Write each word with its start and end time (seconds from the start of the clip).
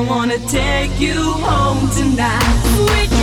I 0.00 0.02
wanna 0.04 0.38
take 0.48 0.98
you 0.98 1.32
home 1.44 1.90
tonight. 1.90 3.19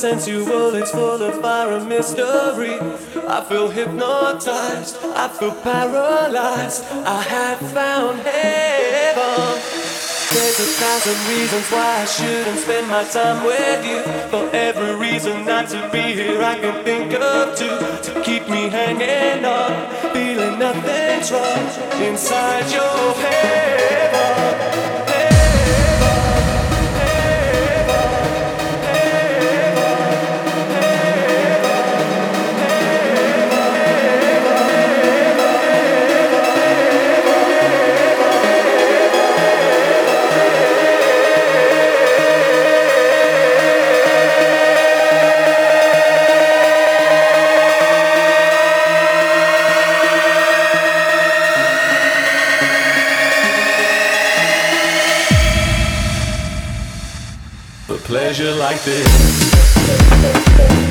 Sensual, 0.00 0.74
it's 0.76 0.92
full 0.92 1.22
of 1.22 1.42
fire 1.42 1.72
and 1.72 1.86
mystery. 1.86 2.78
I 3.28 3.44
feel 3.46 3.68
hypnotized, 3.68 4.96
I 5.02 5.28
feel 5.28 5.54
paralyzed. 5.56 6.84
I 6.90 7.20
have 7.20 7.58
found 7.58 8.20
heaven. 8.20 9.60
There's 10.32 10.58
a 10.58 10.70
thousand 10.80 11.18
reasons 11.28 11.66
why 11.70 12.00
I 12.00 12.04
shouldn't 12.06 12.60
spend 12.60 12.88
my 12.88 13.04
time 13.04 13.44
with 13.44 13.84
you. 13.84 14.00
For 14.30 14.48
every 14.56 14.94
reason 14.94 15.44
not 15.44 15.68
to 15.68 15.86
be 15.92 16.14
here, 16.14 16.40
I 16.42 16.58
can 16.58 16.82
think 16.82 17.12
of 17.12 17.58
two 17.58 17.76
to 18.06 18.22
keep 18.22 18.48
me 18.48 18.70
hanging 18.70 19.44
on, 19.44 19.72
feeling 20.14 20.58
nothing's 20.58 21.30
wrong 21.30 21.66
inside 22.00 22.72
your 22.72 23.12
heaven. 23.20 24.79
Like 58.42 58.82
this. 58.84 60.89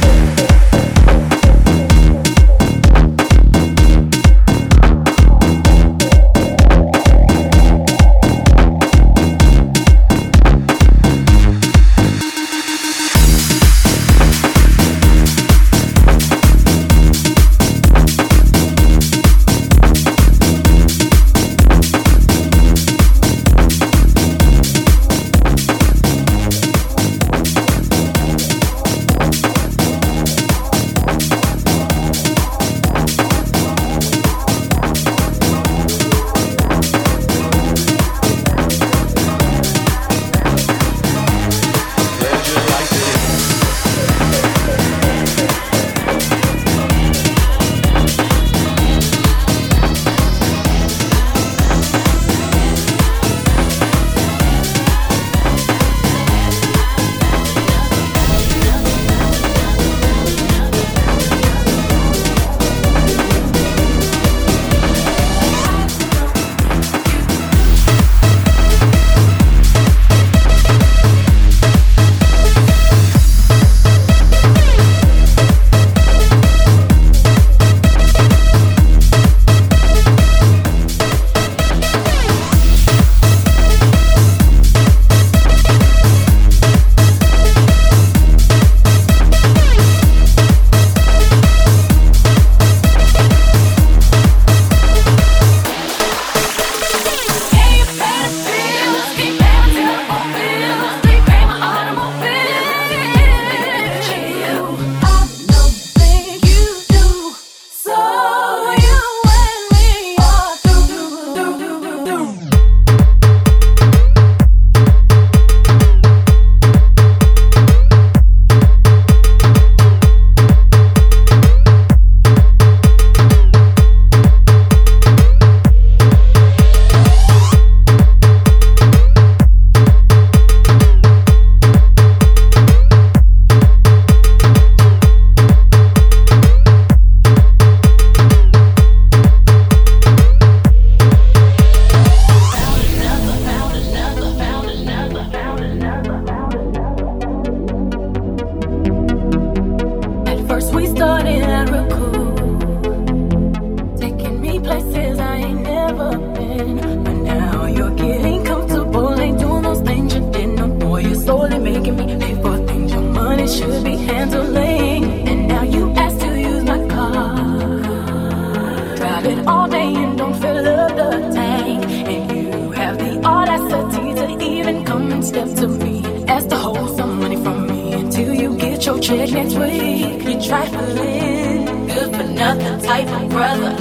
Trifling, 180.49 181.85
good 181.85 182.09
for 182.15 182.23
nothing 182.23 182.81
type 182.81 183.07
of 183.07 183.29
brother. 183.29 183.71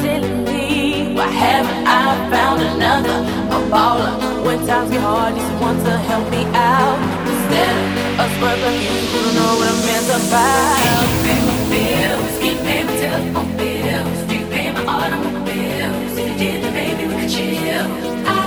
Silly 0.00 0.32
me, 0.48 1.14
why 1.14 1.28
haven't 1.28 1.86
I 1.86 2.30
found 2.32 2.62
another? 2.62 3.18
A 3.56 3.58
baller. 3.70 4.14
When 4.44 4.66
times 4.66 4.90
get 4.90 5.02
hard, 5.02 5.34
need 5.34 5.42
someone 5.42 5.76
to 5.84 5.98
help 6.08 6.30
me 6.30 6.42
out. 6.56 6.98
Instead 7.28 7.76
of 7.76 8.24
a 8.24 8.34
spurt 8.34 8.58
like 8.64 8.80
you, 8.86 8.96
don't 9.12 9.34
know 9.36 9.52
what 9.60 9.68
a 9.68 9.76
man's 9.84 10.10
about. 10.18 11.04
Can 11.04 11.04
you 11.04 11.20
pay 11.28 11.40
my 11.48 11.56
bills? 11.72 12.32
Can 12.40 12.56
you 12.56 12.62
pay 12.64 12.80
my 12.84 12.94
telephone 13.04 13.52
bills? 13.58 14.18
Do 14.28 14.34
you 14.40 14.46
pay 14.46 14.72
my 14.72 14.82
automobiles? 14.96 16.16
If 16.16 16.24
you 16.30 16.36
did, 16.40 16.64
then 16.64 16.72
maybe 16.72 17.02
we 17.06 17.14
could 17.20 17.30
chill. 17.30 18.43